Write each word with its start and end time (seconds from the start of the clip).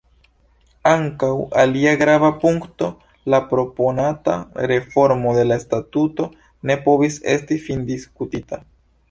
Ankaŭ 0.91 1.27
alia 1.63 1.91
grava 1.99 2.31
punkto, 2.45 2.89
la 3.33 3.41
proponata 3.51 4.39
reformo 4.73 5.35
de 5.37 5.45
la 5.51 5.59
statuto, 5.67 6.29
ne 6.71 6.79
povis 6.89 7.21
esti 7.37 7.61
findiskutita. 7.69 8.63